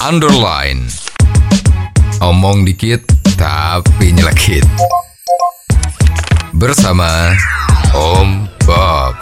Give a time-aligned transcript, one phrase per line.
[0.00, 0.88] underline.
[2.24, 3.04] Omong dikit
[3.36, 4.64] tapi nyelekit.
[6.56, 7.36] Bersama
[7.92, 9.20] Om Bob.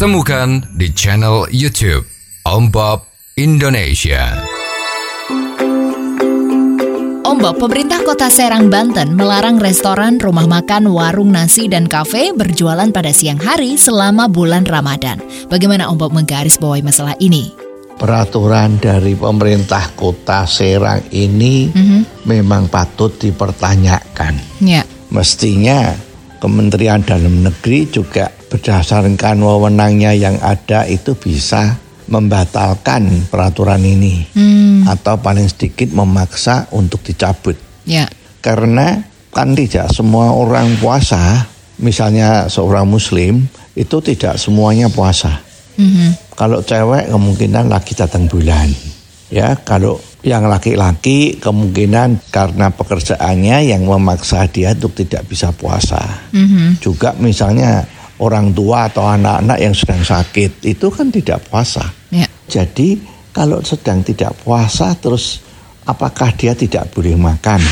[0.00, 2.08] Temukan di channel YouTube
[2.48, 3.04] Om Bob
[3.36, 4.40] Indonesia.
[7.20, 13.14] Ombak, pemerintah kota Serang, Banten melarang restoran, rumah makan, warung nasi, dan kafe berjualan pada
[13.14, 15.22] siang hari selama bulan Ramadan.
[15.46, 17.69] Bagaimana Ombak menggarisbawahi masalah ini?
[18.00, 21.68] Peraturan dari pemerintah kota Serang ini
[22.24, 24.64] memang patut dipertanyakan.
[24.64, 25.92] Ya, Mestinya
[26.40, 31.76] Kementerian Dalam Negeri juga berdasarkan wewenangnya yang ada itu bisa
[32.08, 34.26] membatalkan peraturan ini
[34.88, 37.54] atau paling sedikit memaksa untuk dicabut.
[37.84, 38.08] ya,
[38.40, 38.98] Karena
[39.30, 41.46] kan tidak semua orang puasa,
[41.78, 43.46] misalnya seorang muslim
[43.78, 45.49] itu tidak semuanya puasa.
[46.36, 48.68] Kalau cewek kemungkinan lagi datang bulan.
[49.30, 56.28] Ya, kalau yang laki-laki kemungkinan karena pekerjaannya yang memaksa dia untuk tidak bisa puasa.
[56.82, 57.86] Juga misalnya
[58.20, 61.88] orang tua atau anak-anak yang sedang sakit itu kan tidak puasa.
[62.12, 63.00] ya, Jadi
[63.32, 65.40] kalau sedang tidak puasa terus
[65.86, 67.62] apakah dia tidak boleh makan?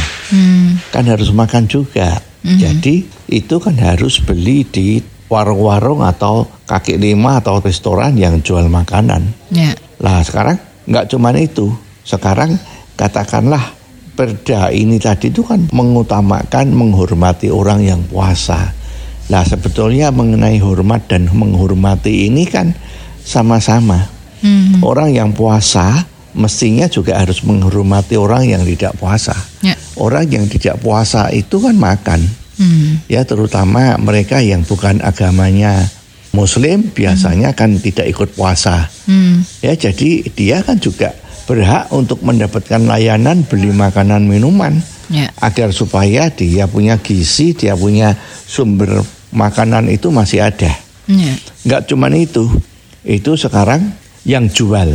[0.88, 2.16] Kan harus makan juga.
[2.62, 9.28] Jadi itu kan harus beli di warung-warung atau kaki lima atau restoran yang jual makanan.
[9.52, 10.56] ya, Lah sekarang
[10.88, 11.68] nggak cuman itu.
[12.02, 12.56] Sekarang
[12.96, 13.76] katakanlah
[14.16, 18.72] perda ini tadi itu kan mengutamakan menghormati orang yang puasa.
[19.28, 22.72] Lah sebetulnya mengenai hormat dan menghormati ini kan
[23.20, 24.08] sama-sama.
[24.80, 29.36] Orang yang puasa mestinya juga harus menghormati orang yang tidak puasa.
[29.60, 32.24] ya, Orang yang tidak puasa itu kan makan.
[33.06, 35.86] Ya terutama mereka yang bukan agamanya
[36.34, 38.90] Muslim biasanya kan tidak ikut puasa.
[39.64, 41.14] Ya jadi dia kan juga
[41.48, 44.76] berhak untuk mendapatkan layanan beli makanan minuman.
[45.08, 48.12] Ya, agar supaya dia punya gizi, dia punya
[48.44, 49.00] sumber
[49.32, 50.68] makanan itu masih ada.
[51.08, 51.32] ya,
[51.64, 52.44] Nggak cuman itu,
[53.08, 53.96] itu sekarang
[54.28, 54.92] yang jual,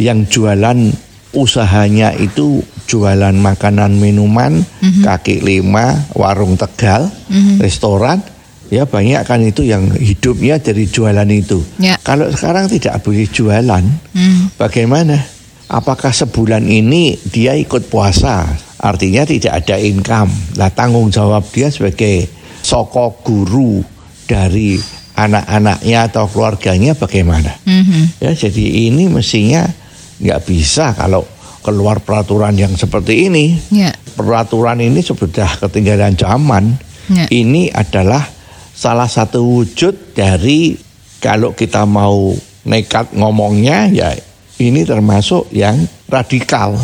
[0.00, 0.96] yang jualan
[1.36, 7.06] usahanya itu jualan makanan minuman, kaki lima, warung tegal,
[7.62, 8.18] restoran,
[8.66, 11.62] ya banyak kan itu yang hidupnya dari jualan itu.
[11.78, 11.94] Ya.
[12.02, 13.84] Kalau sekarang tidak boleh jualan,
[14.58, 15.22] bagaimana?
[15.70, 18.42] Apakah sebulan ini dia ikut puasa?
[18.82, 20.58] Artinya tidak ada income.
[20.58, 22.26] Lah tanggung jawab dia sebagai
[22.58, 23.78] soko guru
[24.26, 24.74] dari
[25.14, 27.54] anak-anaknya atau keluarganya bagaimana?
[28.18, 29.62] Ya jadi ini mestinya
[30.18, 31.22] nggak bisa kalau
[31.60, 33.56] keluar peraturan yang seperti ini.
[33.72, 36.76] ya, Peraturan ini sudah ketinggalan zaman.
[37.10, 37.26] Ya.
[37.26, 38.22] Ini adalah
[38.70, 40.78] salah satu wujud dari
[41.20, 42.32] kalau kita mau
[42.64, 44.14] nekat ngomongnya ya
[44.60, 46.76] ini termasuk yang radikal.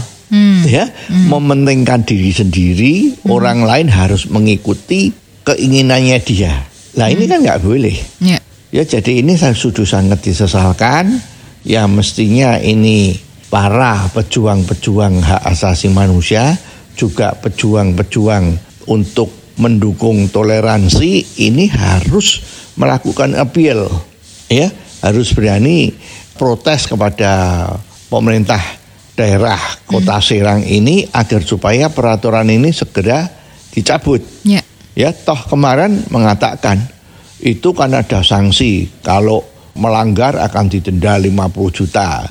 [0.67, 2.95] Ya, mementingkan diri sendiri,
[3.31, 5.15] orang lain harus mengikuti
[5.47, 6.67] keinginannya dia.
[6.99, 7.95] Lah ini kan nggak boleh.
[8.19, 8.43] ya,
[8.75, 11.23] Ya jadi ini sudah sangat disesalkan.
[11.63, 13.15] Ya mestinya ini
[13.49, 16.57] para pejuang-pejuang hak asasi manusia
[16.97, 18.59] juga pejuang-pejuang
[18.91, 22.43] untuk mendukung toleransi ini harus
[22.77, 23.89] melakukan appeal
[24.51, 24.71] ya.
[25.05, 25.93] Harus berani
[26.35, 27.69] protes kepada
[28.11, 28.59] pemerintah
[29.15, 33.29] daerah kota Serang ini agar supaya peraturan ini segera
[33.71, 34.25] dicabut.
[34.43, 34.65] Ya,
[34.97, 36.81] Ya, toh kemarin mengatakan
[37.45, 38.89] itu kan ada sanksi.
[39.05, 39.45] Kalau
[39.77, 42.25] melanggar akan didenda 50 juta.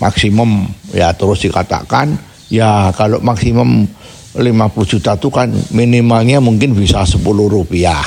[0.00, 2.14] Maksimum ya terus dikatakan
[2.48, 3.84] ya kalau maksimum
[4.32, 4.40] 50
[4.88, 8.00] juta itu kan minimalnya mungkin bisa 10 rupiah.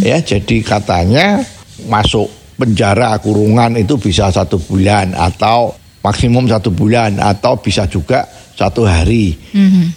[0.00, 1.44] Ya jadi katanya
[1.86, 8.24] masuk penjara kurungan itu bisa satu bulan atau maksimum satu bulan atau bisa juga
[8.56, 9.36] satu hari.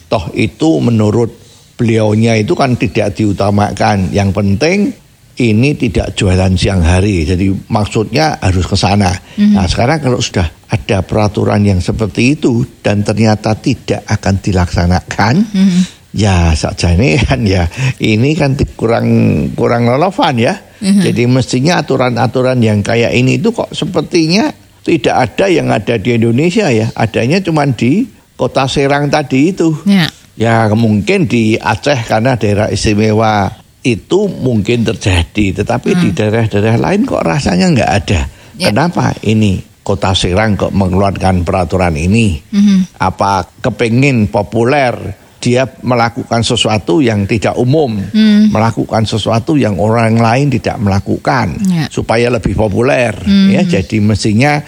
[0.06, 1.32] Toh itu menurut
[1.74, 4.14] beliaunya itu kan tidak diutamakan.
[4.14, 4.78] Yang penting
[5.40, 7.24] ini tidak jualan siang hari.
[7.24, 9.12] Jadi maksudnya harus ke sana.
[9.40, 15.34] Nah, sekarang kalau sudah ada peraturan yang seperti itu dan ternyata tidak akan dilaksanakan,
[16.12, 17.64] ya sakjane kan ya
[18.00, 19.06] ini kan kurang
[19.56, 20.54] kurang relevan ya.
[20.82, 24.50] Jadi mestinya aturan-aturan yang kayak ini itu kok sepertinya
[24.82, 26.90] tidak ada yang ada di Indonesia ya.
[26.98, 28.02] Adanya cuma di
[28.34, 29.70] kota Serang tadi itu.
[29.86, 37.02] ya, Ya mungkin di Aceh karena daerah istimewa itu mungkin terjadi, tetapi di daerah-daerah lain
[37.02, 38.20] kok rasanya nggak ada.
[38.54, 38.70] Ya.
[38.70, 42.38] Kenapa ini kota Serang kok mengeluarkan peraturan ini?
[43.02, 44.94] Apa kepingin populer
[45.42, 47.98] dia melakukan sesuatu yang tidak umum,
[48.54, 51.90] melakukan sesuatu yang orang lain tidak melakukan Ya.
[51.90, 53.10] supaya lebih populer.
[53.50, 54.62] Ya, jadi mestinya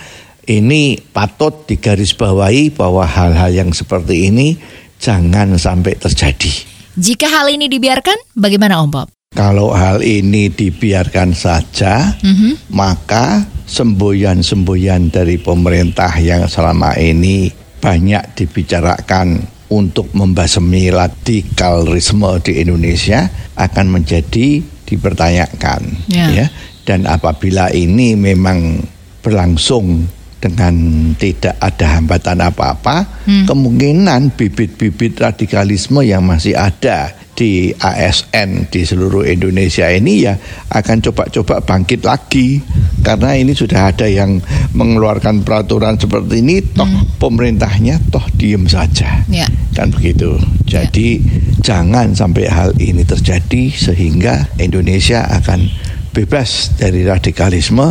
[0.51, 4.59] ini patut digarisbawahi bahwa hal-hal yang seperti ini
[4.99, 6.74] jangan sampai terjadi.
[6.95, 9.09] Jika hal ini dibiarkan, bagaimana Om Bob?
[9.35, 12.71] Kalau hal ini dibiarkan saja, Mhm.
[12.71, 17.51] maka semboyan-semboyan dari pemerintah yang selama ini
[17.83, 19.43] banyak dibicarakan
[19.75, 23.27] untuk membasmi radikalisme di Indonesia
[23.59, 26.31] akan menjadi dipertanyakan Ya.
[26.31, 26.47] ya.
[26.87, 28.87] Dan apabila ini memang
[29.19, 30.07] berlangsung
[30.45, 30.77] dengan
[31.17, 39.91] tidak ada hambatan apa-apa, kemungkinan bibit-bibit radikalisme yang masih ada di ASN di seluruh Indonesia
[39.91, 40.39] ini ya
[40.71, 42.61] akan coba-coba bangkit lagi.
[43.05, 44.41] Karena ini sudah ada yang
[44.73, 46.89] mengeluarkan peraturan seperti ini toh
[47.21, 49.25] pemerintahnya toh diem saja.
[49.29, 49.49] Ya.
[49.75, 50.39] kan begitu.
[50.65, 51.19] Jadi
[51.59, 55.67] jangan sampai hal ini terjadi sehingga Indonesia akan
[56.15, 57.91] bebas dari radikalisme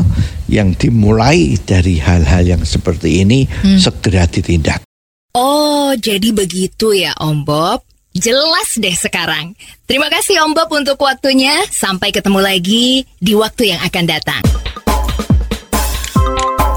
[0.53, 3.49] yang dimulai dari hal-hal yang seperti ini
[3.81, 4.85] segera ditindak
[5.33, 7.81] Oh, jadi begitu ya Om Bob.
[8.13, 9.57] Jelas deh sekarang.
[9.89, 11.57] Terima kasih Om Bob untuk waktunya.
[11.73, 14.43] Sampai ketemu lagi di waktu yang akan datang.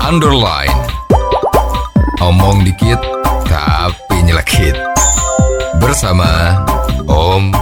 [0.00, 0.72] Underline.
[2.24, 2.96] Omong dikit
[3.44, 4.72] tapi nyelekit.
[5.76, 6.56] Bersama
[7.04, 7.52] Om